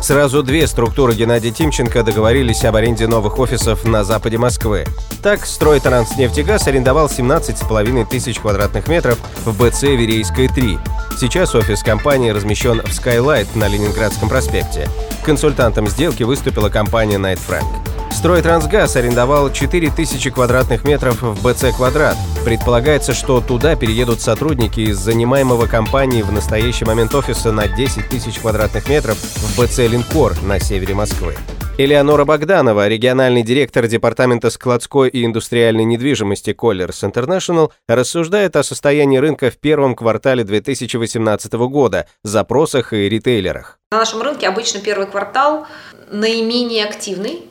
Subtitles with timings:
[0.00, 4.84] Сразу две структуры Геннадия Тимченко договорились об аренде новых офисов на западе Москвы.
[5.22, 10.78] Так, Стройтранснефтегаз арендовал 17,5 тысяч квадратных метров в БЦ Верейская 3.
[11.18, 14.88] Сейчас офис компании размещен в Skylight на Ленинградском проспекте.
[15.24, 17.66] Консультантом сделки выступила компания Night Frank.
[18.10, 22.16] Стройтрансгаз арендовал 4000 квадратных метров в БЦ «Квадрат».
[22.44, 28.38] Предполагается, что туда переедут сотрудники из занимаемого компанией в настоящий момент офиса на 10 тысяч
[28.38, 31.34] квадратных метров в БЦ «Линкор» на севере Москвы.
[31.80, 39.48] Элеонора Богданова, региональный директор Департамента складской и индустриальной недвижимости Colliers International, рассуждает о состоянии рынка
[39.52, 43.78] в первом квартале 2018 года, запросах и ритейлерах.
[43.92, 45.68] На нашем рынке обычно первый квартал
[46.10, 47.44] наименее активный,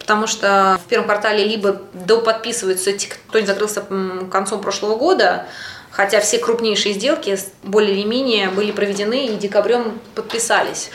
[0.00, 3.84] потому что в первом квартале либо доподписываются те, кто не закрылся
[4.30, 5.46] концом прошлого года,
[5.90, 10.90] хотя все крупнейшие сделки более или менее были проведены и декабрем подписались.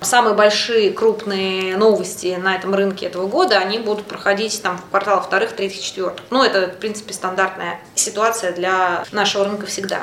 [0.00, 5.26] Самые большие крупные новости на этом рынке этого года, они будут проходить там в кварталах
[5.26, 6.24] вторых, третьих, четвертых.
[6.30, 10.02] Ну, это, в принципе, стандартная ситуация для нашего рынка всегда.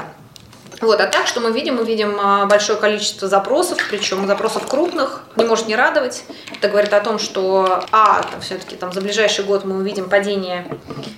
[0.82, 1.76] Вот, а так, что мы видим?
[1.76, 6.24] Мы видим а, большое количество запросов, причем запросов крупных, не может не радовать.
[6.54, 10.68] Это говорит о том, что, а, все-таки там за ближайший год мы увидим падение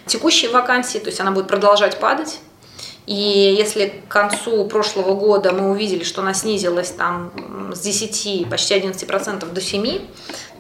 [0.05, 2.39] текущей вакансии, то есть она будет продолжать падать.
[3.07, 7.31] И если к концу прошлого года мы увидели, что она снизилась там
[7.73, 10.01] с 10, почти 11% до 7%,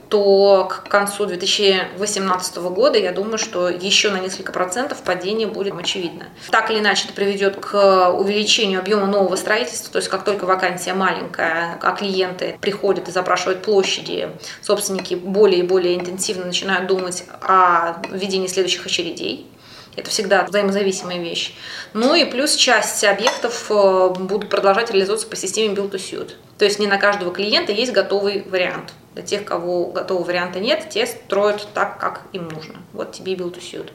[0.09, 6.27] то к концу 2018 года я думаю, что еще на несколько процентов падение будет очевидно.
[6.49, 10.93] Так или иначе это приведет к увеличению объема нового строительства, то есть как только вакансия
[10.93, 14.29] маленькая, а клиенты приходят и запрашивают площади,
[14.61, 19.49] собственники более и более интенсивно начинают думать о введении следующих очередей.
[19.97, 21.55] Это всегда взаимозависимая вещь.
[21.93, 26.33] Ну и плюс часть объектов э, будут продолжать реализовываться по системе Build to Suit.
[26.59, 28.93] То есть не на каждого клиента есть готовый вариант.
[29.17, 32.75] Для тех, кого готового варианта нет, те строят так, как им нужно.
[32.93, 33.91] Вот тебе Build to Suit.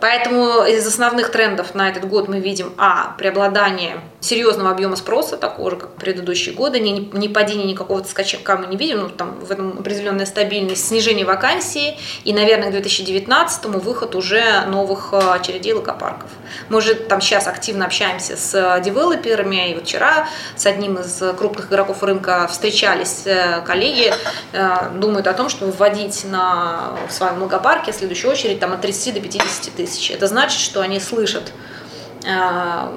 [0.00, 5.70] Поэтому из основных трендов на этот год мы видим, а, преобладание серьезного объема спроса, такого
[5.70, 9.50] же, как предыдущие годы, не, не падения никакого скачка мы не видим, ну, там в
[9.50, 11.96] этом определенная стабильность, снижение вакансии.
[12.24, 16.30] И, наверное, к 2019 выход уже новых э, очередей локопарков.
[16.68, 21.68] Мы уже там сейчас активно общаемся с девелоперами, и вот вчера с одним из крупных
[21.68, 24.12] игроков рынка встречались э, коллеги,
[24.52, 29.14] э, думают о том, что вводить на своем логопарке в следующую очередь там, от 30
[29.14, 30.10] до 50 тысяч тысяч.
[30.10, 31.52] Это значит, что они слышат
[32.24, 32.90] э,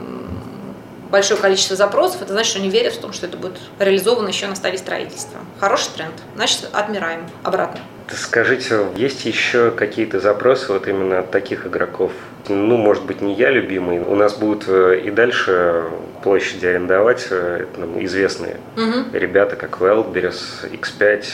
[1.10, 4.48] большое количество запросов, это значит, что они верят в том, что это будет реализовано еще
[4.48, 5.40] на стадии строительства.
[5.60, 6.14] Хороший тренд.
[6.36, 7.80] Значит, отмираем обратно.
[8.12, 12.12] Скажите, есть еще какие-то запросы вот именно от таких игроков?
[12.48, 14.00] Ну, может быть, не я любимый.
[14.00, 15.84] У нас будут э, и дальше
[16.24, 19.16] площади арендовать это нам известные угу.
[19.16, 21.26] ребята, как Wildberries, X5,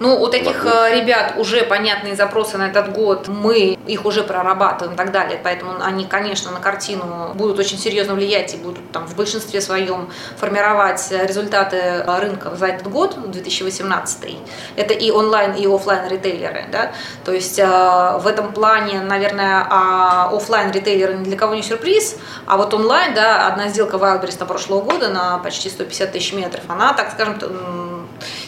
[0.00, 0.76] ну, у таких Могу.
[0.76, 5.40] Э, ребят уже понятные запросы на этот год, мы их уже прорабатываем и так далее,
[5.42, 10.10] поэтому они, конечно, на картину будут очень серьезно влиять и будут там в большинстве своем
[10.36, 14.36] формировать результаты рынка за этот год, 2018.
[14.76, 16.92] Это и онлайн, и офлайн ритейлеры, да,
[17.24, 22.16] то есть э, в этом плане, наверное, а офлайн ритейлеры ни для кого не сюрприз,
[22.46, 26.62] а вот онлайн, да, одна сделка Wildberries на прошлого года на почти 150 тысяч метров,
[26.68, 27.38] она, так скажем,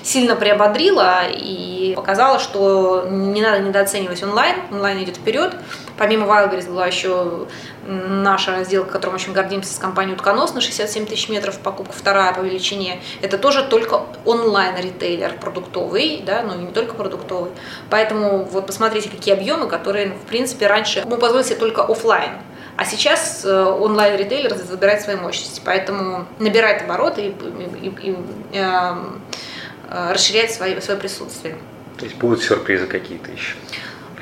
[0.03, 4.57] сильно приободрила и показала, что не надо недооценивать онлайн.
[4.71, 5.55] Онлайн идет вперед.
[5.97, 7.47] Помимо Wildberries была еще
[7.87, 12.33] наша сделка, которой мы очень гордимся, с компанией Утконос на 67 тысяч метров, покупка вторая
[12.33, 13.01] по величине.
[13.21, 17.51] Это тоже только онлайн-ритейлер продуктовый, да, но не только продуктовый.
[17.91, 22.31] Поэтому вот посмотрите, какие объемы, которые, в принципе, раньше мы позволили себе только офлайн.
[22.77, 28.17] А сейчас э, онлайн-ритейлер забирает свои мощности, поэтому набирает обороты и, и, и, и
[28.53, 28.95] Э,
[29.89, 31.57] расширять свое, свое присутствие.
[31.99, 33.57] То есть будут сюрпризы какие-то еще?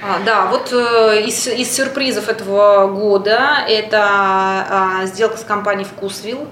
[0.01, 6.47] А, да, вот э, из, из сюрпризов этого года это э, сделка с компанией «Вкусвилл»,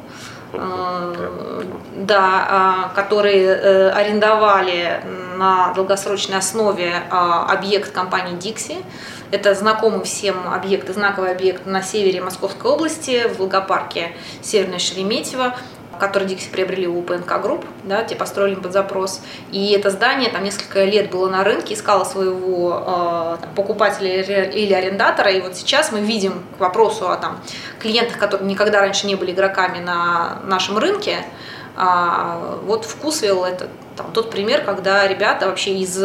[0.53, 1.63] э,
[1.95, 5.01] да, э, которые э, арендовали
[5.37, 8.79] на долгосрочной основе э, объект компании «Дикси».
[9.31, 15.57] Это знакомый всем объект, знаковый объект на севере Московской области, в логопарке Северное Шереметьево.
[15.99, 19.21] Который Dixie приобрели у PNK Group, да, те построили под запрос.
[19.53, 25.31] И это здание там несколько лет было на рынке, искало своего э, покупателя или арендатора.
[25.31, 27.41] И вот сейчас мы видим к вопросу о там,
[27.79, 31.25] клиентах, которые никогда раньше не были игроками на нашем рынке,
[31.79, 36.03] а, вот вкусвилл это там, тот пример, когда ребята вообще из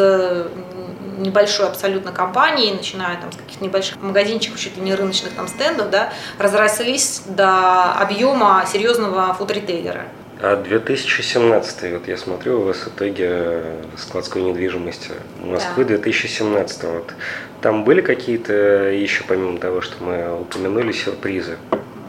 [1.22, 5.90] небольшой абсолютно компании, начиная там с каких-то небольших магазинчиков, чуть ли не рыночных там стендов,
[5.90, 10.06] да, разрослись до объема серьезного фуд-ритейлера.
[10.44, 13.62] А 2017, вот я смотрю, у вас в итоге
[13.96, 15.98] складской недвижимости Москвы да.
[15.98, 16.84] 2017.
[16.86, 17.14] Вот.
[17.62, 21.58] Там были какие-то еще, помимо того, что мы упомянули, сюрпризы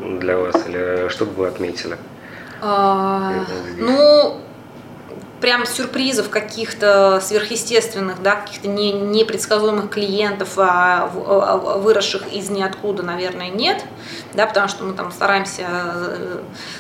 [0.01, 0.55] для вас?
[0.67, 1.99] Или что бы вы отметили?
[2.63, 3.45] А,
[3.77, 4.41] ну,
[5.43, 13.51] прям сюрпризов каких-то сверхъестественных, да, каких-то не, непредсказуемых клиентов, а, а, выросших из ниоткуда, наверное,
[13.51, 13.85] нет,
[14.35, 16.39] да, потому что мы там стараемся э,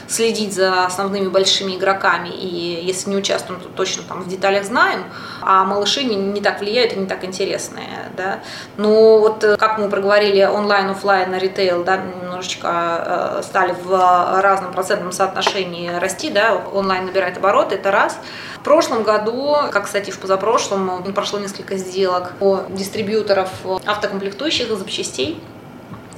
[0.08, 5.04] следить за основными большими игроками, и если не участвуем, то точно там в деталях знаем,
[5.42, 8.40] а малыши не, не так влияют и не так интересные, да.
[8.76, 14.72] Ну вот, э, как мы проговорили, онлайн, офлайн, ритейл, да, немножечко э, стали в разном
[14.72, 18.18] процентном соотношении расти, да, онлайн набирает обороты, это раз.
[18.62, 23.48] В прошлом году, как, кстати, в позапрошлом, прошло несколько сделок у дистрибьюторов
[23.84, 25.42] автокомплектующих и запчастей.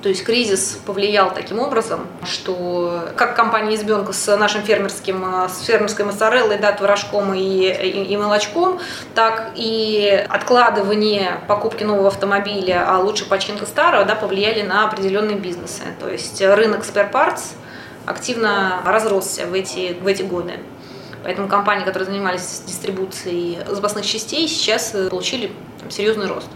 [0.03, 6.05] То есть кризис повлиял таким образом, что как компания «Избенка» с нашим фермерским, с фермерской
[6.05, 8.79] моцареллой, да, творожком и, и, и молочком,
[9.15, 15.85] так и откладывание покупки нового автомобиля, а лучше починка старого, да, повлияли на определенные бизнесы.
[15.99, 17.55] То есть рынок спер-партс
[18.05, 20.59] активно разросся в эти, в эти годы.
[21.25, 25.51] Поэтому компании, которые занимались дистрибуцией запасных частей, сейчас э, получили
[25.81, 26.49] там, серьезный рост.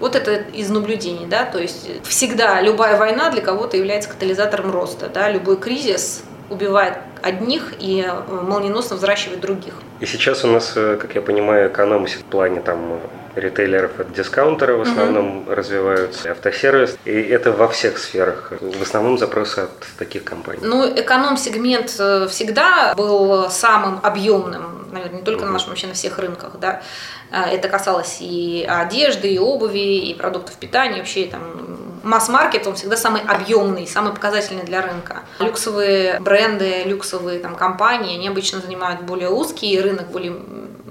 [0.00, 5.08] Вот это из наблюдений, да, то есть всегда любая война для кого-то является катализатором роста,
[5.08, 9.74] да, любой кризис убивает одних и э, молниеносно взращивает других.
[10.00, 13.00] И сейчас у нас, э, как я понимаю, экономность в плане там
[13.34, 15.54] ритейлеров от дискаунтера в основном угу.
[15.54, 18.52] развиваются, автосервис, и это во всех сферах.
[18.60, 20.60] В основном запросы от таких компаний.
[20.62, 25.46] Ну, эконом-сегмент э, всегда был самым объемным, наверное, не только угу.
[25.46, 26.82] на нашем, вообще на всех рынках, да.
[27.30, 32.96] А, это касалось и одежды, и обуви, и продуктов питания, вообще там масс-маркет, он всегда
[32.96, 35.22] самый объемный, самый показательный для рынка.
[35.38, 40.34] Люксовые бренды, люксовые там, компании, они обычно занимают более узкий рынок, более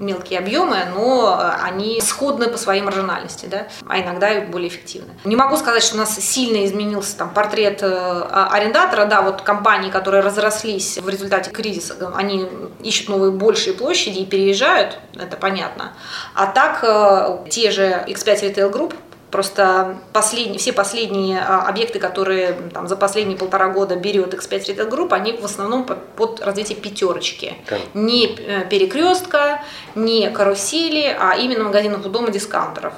[0.02, 5.10] мелкие объемы, но они сходны по своей маржинальности, да, а иногда и более эффективны.
[5.24, 9.42] Не могу сказать, что у нас сильно изменился там портрет э, а, арендатора, да, вот
[9.42, 12.48] компании, которые разрослись в результате кризиса, они
[12.82, 15.92] ищут новые большие площади и переезжают, это понятно.
[16.34, 18.94] А так э, те же X5 Retail Group,
[19.32, 24.90] Просто последние, все последние а, объекты, которые там, за последние полтора года берет X5 Retail
[24.90, 27.54] Group, они в основном под, под развитие пятерочки.
[27.70, 27.78] Да.
[27.94, 29.62] Не э, перекрестка,
[29.94, 32.92] не карусели, а именно магазинов у дома дискаунтеров.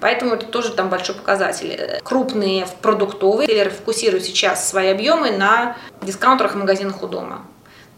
[0.00, 2.00] Поэтому это тоже там большой показатель.
[2.02, 7.42] Крупные продуктовые ритейлеры фокусируют сейчас свои объемы на дискаунтерах и магазинах у дома.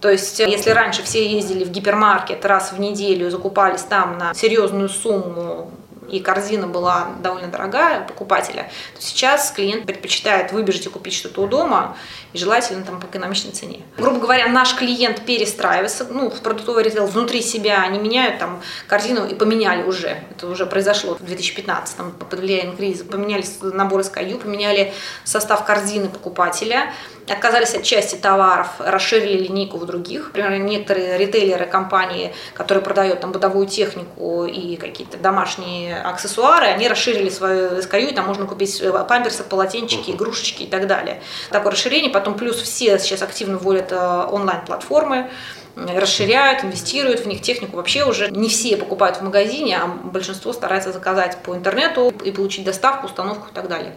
[0.01, 4.89] То есть, если раньше все ездили в гипермаркет раз в неделю, закупались там на серьезную
[4.89, 5.71] сумму
[6.11, 11.47] и корзина была довольно дорогая покупателя, то сейчас клиент предпочитает выбежать и купить что-то у
[11.47, 11.97] дома,
[12.33, 13.83] и желательно там по экономичной цене.
[13.97, 19.27] Грубо говоря, наш клиент перестраивается, ну, в продуктовый ритейл внутри себя, они меняют там корзину
[19.27, 24.93] и поменяли уже, это уже произошло в 2015 под влиянием кризиса, поменяли набор SKU, поменяли
[25.25, 26.93] состав корзины покупателя,
[27.29, 30.27] отказались от части товаров, расширили линейку в других.
[30.35, 37.29] Например, некоторые ритейлеры, компании, которые продают там бытовую технику и какие-то домашние аксессуары, они расширили
[37.31, 41.21] свою SKU, и там можно купить э, памперсы, полотенчики, игрушечки и так далее.
[41.51, 42.11] Такое расширение.
[42.11, 45.31] Потом плюс все сейчас активно вводят э, онлайн-платформы,
[45.77, 47.77] расширяют, инвестируют в них технику.
[47.77, 52.65] Вообще уже не все покупают в магазине, а большинство старается заказать по интернету и получить
[52.65, 53.93] доставку, установку и так далее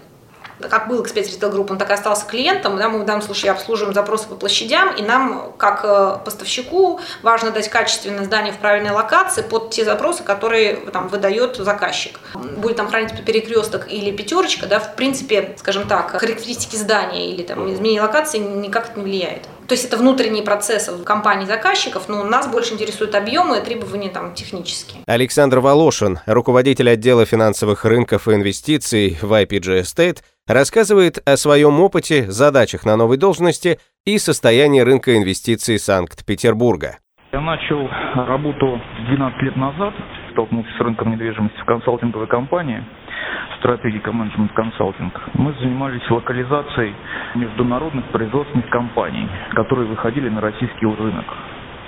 [0.68, 3.51] как был X5 Retail Group, он так и остался клиентом, да, мы в данном случае
[3.51, 8.92] обслуживаем запросы по площадям, и нам, как э, поставщику, важно дать качественное здание в правильной
[8.92, 12.20] локации под те запросы, которые там, выдает заказчик.
[12.34, 17.72] Будет там хранить перекресток или пятерочка, да, в принципе, скажем так, характеристики здания или там,
[17.72, 19.44] изменение локации никак это не влияет.
[19.70, 24.10] То есть это внутренние процессы в компании заказчиков, но нас больше интересуют объемы и требования
[24.10, 25.04] там технические.
[25.06, 32.24] Александр Волошин, руководитель отдела финансовых рынков и инвестиций в IPG Estate, рассказывает о своем опыте,
[32.32, 36.98] задачах на новой должности и состоянии рынка инвестиций Санкт-Петербурга.
[37.32, 37.88] Я начал
[38.26, 39.94] работу 12 лет назад,
[40.32, 42.84] столкнулся с рынком недвижимости в консалтинговой компании.
[43.59, 45.13] Стратегика менеджмент консалтинг.
[45.36, 46.93] Мы занимались локализацией
[47.36, 51.25] международных производственных компаний, которые выходили на российский рынок.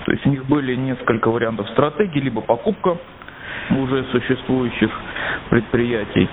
[0.06, 2.98] То есть у них были несколько вариантов стратегии, либо покупка
[3.72, 4.90] уже существующих
[5.50, 6.28] предприятий,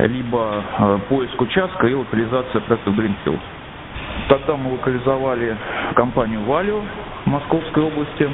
[0.00, 3.40] либо э, поиск участка и локализация проекта Greenfield.
[4.28, 5.56] Тогда мы локализовали
[5.94, 6.82] компанию Valio
[7.24, 8.28] в Московской области,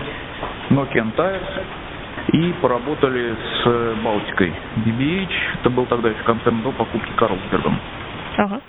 [0.71, 1.82] Nokian Tires
[2.29, 4.52] и поработали с Балтикой.
[4.87, 7.79] DBH, это был тогда еще концерн до покупки Карлсбергом.
[8.37, 8.61] Ага.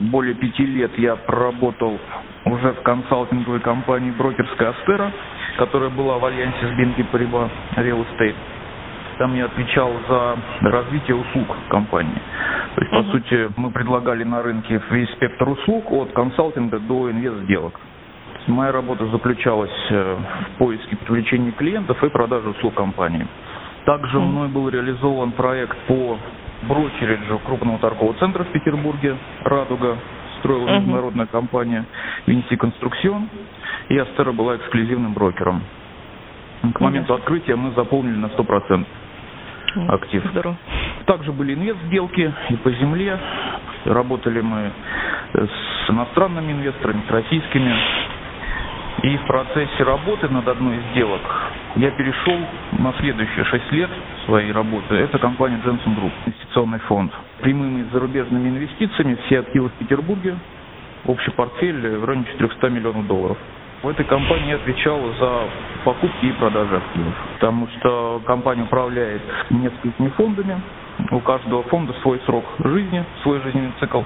[0.00, 1.98] Более пяти лет я проработал
[2.46, 5.12] уже в консалтинговой компании брокерская Астера,
[5.58, 8.34] которая была в альянсе с Бинги Париба Real Estate.
[9.18, 12.20] Там я отвечал за развитие услуг компании.
[12.74, 13.04] То есть, uh-huh.
[13.04, 17.78] по сути, мы предлагали на рынке весь спектр услуг от консалтинга до инвест-сделок.
[18.46, 20.16] Моя работа заключалась э,
[20.54, 23.26] в поиске привлечения клиентов и продаже услуг компании.
[23.84, 26.18] Также мной был реализован проект по
[26.62, 29.96] брокериджу крупного торгового центра в Петербурге «Радуга».
[30.38, 30.78] Строила uh-huh.
[30.78, 31.84] международная компания
[32.26, 33.28] «Винси Конструкцион».
[33.88, 35.62] И Астера была эксклюзивным брокером.
[36.74, 38.86] К моменту открытия мы заполнили на 100%
[39.88, 40.22] актив.
[40.30, 40.56] Здорово.
[41.06, 43.18] Также были инвест-сделки и по земле.
[43.84, 44.70] Работали мы
[45.34, 47.74] с иностранными инвесторами, с российскими.
[49.02, 51.22] И в процессе работы над одной из сделок
[51.76, 52.38] я перешел
[52.78, 53.88] на следующие шесть лет
[54.26, 54.94] своей работы.
[54.94, 57.10] Это компания Jensen Group, инвестиционный фонд.
[57.40, 60.36] Прямыми зарубежными инвестициями все активы в Петербурге,
[61.06, 63.38] общий портфель в районе 400 миллионов долларов.
[63.82, 65.44] В этой компании отвечал за
[65.84, 70.60] покупки и продажи активов, потому что компания управляет несколькими фондами,
[71.10, 74.02] у каждого фонда свой срок жизни, свой жизненный цикл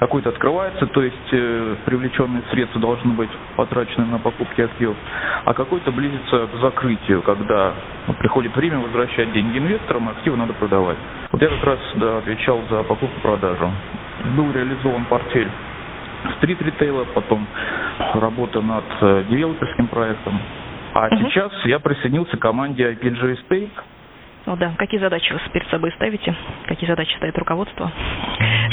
[0.00, 4.96] какой-то открывается, то есть э, привлеченные средства должны быть потрачены на покупки активов,
[5.44, 7.74] а какой-то близится к закрытию, когда
[8.18, 10.98] приходит время возвращать деньги инвесторам, а активы надо продавать.
[11.32, 13.70] Вот я как раз да, отвечал за покупку-продажу.
[14.36, 15.50] Был реализован портфель
[16.38, 17.46] стрит-ритейла, потом
[18.14, 20.38] работа над э, девелоперским проектом.
[20.94, 21.16] А угу.
[21.16, 23.70] сейчас я присоединился к команде IPG Estate.
[24.48, 26.34] Ну да, какие задачи вы перед собой ставите?
[26.64, 27.92] Какие задачи ставит руководство?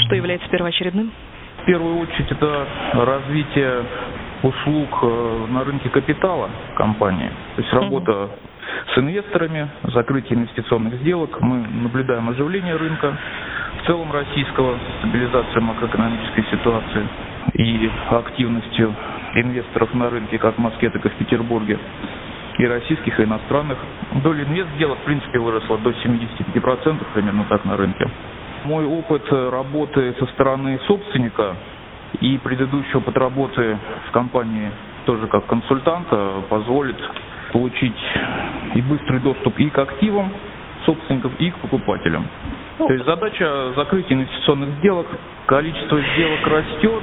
[0.06, 1.12] Что является первоочередным?
[1.60, 3.84] В первую очередь это развитие
[4.42, 7.28] услуг э, на рынке капитала компании.
[7.56, 8.30] То есть работа
[8.94, 11.42] с инвесторами, закрытие инвестиционных сделок.
[11.42, 13.14] Мы наблюдаем оживление рынка,
[13.82, 17.06] в целом российского, стабилизация макроэкономической ситуации
[17.52, 18.94] и активностью
[19.34, 21.78] инвесторов на рынке как в Москве, так и в Петербурге,
[22.58, 23.78] и российских, и иностранных.
[24.22, 28.08] Доля инвест-сделок, в принципе, выросла до 75% примерно так на рынке.
[28.64, 31.54] Мой опыт работы со стороны собственника
[32.20, 34.70] и предыдущий опыт работы в компании
[35.04, 36.96] тоже как консультанта позволит
[37.52, 37.96] получить
[38.74, 40.32] и быстрый доступ и к активам
[40.84, 42.26] собственников, и к покупателям.
[42.78, 45.06] То есть задача закрытия инвестиционных сделок,
[45.46, 47.02] количество сделок растет,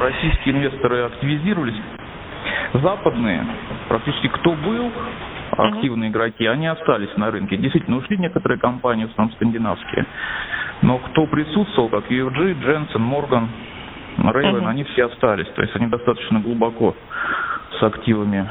[0.00, 1.76] российские инвесторы активизировались.
[2.72, 3.44] Западные,
[3.90, 4.92] практически кто был,
[5.50, 7.56] активные игроки, они остались на рынке.
[7.56, 10.06] Действительно, ушли некоторые компании, в основном скандинавские.
[10.82, 12.62] Но кто присутствовал, как UFG,
[12.94, 13.48] Morgan,
[14.18, 14.68] Raven, uh-huh.
[14.68, 15.48] они все остались.
[15.48, 16.94] То есть они достаточно глубоко
[17.80, 18.48] с активами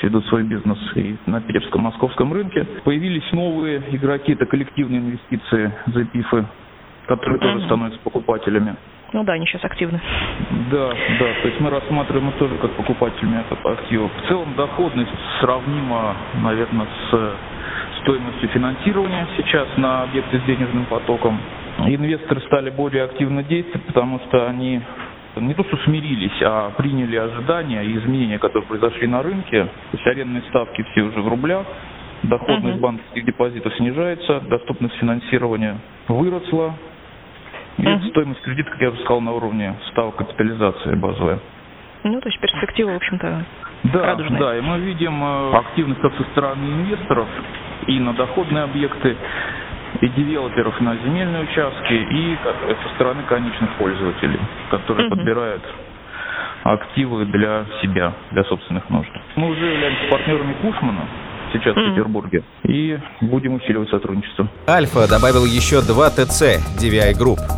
[0.00, 2.64] ведут свой бизнес и на питерском, московском рынке.
[2.84, 6.46] Появились новые игроки, это коллективные инвестиции, запифы,
[7.08, 8.76] которые тоже становятся покупателями.
[9.12, 10.00] Ну да, они сейчас активны.
[10.70, 14.10] Да, да, то есть мы рассматриваем их тоже как покупателями активов.
[14.22, 15.10] В целом доходность
[15.40, 17.32] сравнима, наверное, с
[18.02, 21.38] стоимостью финансирования сейчас на объекты с денежным потоком.
[21.86, 24.82] Инвесторы стали более активно действовать, потому что они
[25.36, 29.64] не то что смирились, а приняли ожидания и изменения, которые произошли на рынке.
[29.64, 31.66] То есть арендные ставки все уже в рублях,
[32.24, 32.80] доходность uh-huh.
[32.80, 36.74] банковских депозитов снижается, доступность финансирования выросла.
[37.78, 38.10] И uh-huh.
[38.10, 41.38] стоимость кредита, как я уже сказал, на уровне ставок капитализации базовая.
[42.04, 43.44] Ну, то есть перспектива, в общем-то,
[43.84, 44.40] да, радужная.
[44.40, 47.28] Да, и мы видим э, активность как со стороны инвесторов
[47.86, 49.16] и на доходные объекты,
[50.00, 52.36] и девелоперов на земельные участки, и
[52.82, 55.16] со стороны конечных пользователей, которые угу.
[55.16, 55.62] подбирают
[56.64, 59.10] активы для себя, для собственных нужд.
[59.36, 61.06] Мы уже являемся партнерами Кушмана,
[61.52, 62.42] сейчас mm в Петербурге.
[62.64, 64.48] И будем усиливать сотрудничество.
[64.68, 67.57] Альфа добавил еще два ТЦ DVI Group.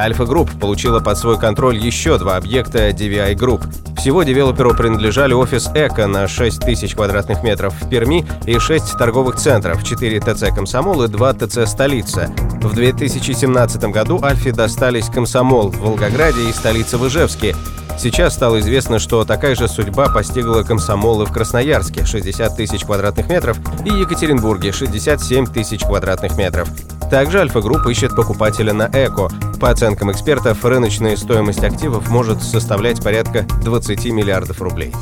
[0.00, 3.62] Альфа Групп получила под свой контроль еще два объекта DVI Group.
[3.98, 9.36] Всего девелоперу принадлежали офис «Эко» на 6 тысяч квадратных метров в Перми и 6 торговых
[9.36, 12.32] центров, 4 ТЦ «Комсомол» и 2 ТЦ «Столица».
[12.62, 17.54] В 2017 году Альфе достались «Комсомол» в Волгограде и столица в Ижевске.
[17.98, 23.58] Сейчас стало известно, что такая же судьба постигла комсомолы в Красноярске– 60 тысяч квадратных метров
[23.84, 26.70] и Екатеринбурге– 67 тысяч квадратных метров.
[27.10, 29.28] Также Альфа-Групп ищет покупателя на Эко.
[29.60, 34.94] По оценкам экспертов, рыночная стоимость активов может составлять порядка 20 миллиардов рублей.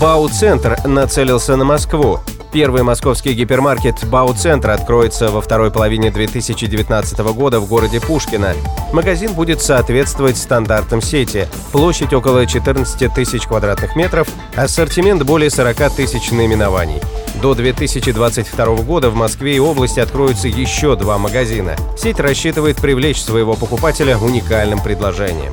[0.00, 2.20] Бау-центр нацелился на Москву.
[2.52, 8.54] Первый московский гипермаркет «Бау-центр» откроется во второй половине 2019 года в городе Пушкино.
[8.92, 11.48] Магазин будет соответствовать стандартам сети.
[11.72, 17.02] Площадь около 14 тысяч квадратных метров, ассортимент более 40 тысяч наименований.
[17.42, 21.74] До 2022 года в Москве и области откроются еще два магазина.
[21.96, 25.52] Сеть рассчитывает привлечь своего покупателя уникальным предложением.